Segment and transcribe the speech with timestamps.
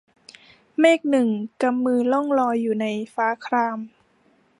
[0.79, 1.29] เมฆหนึ่ง
[1.61, 3.79] กำมือล่องลอยอยู่ในฟ้าคราม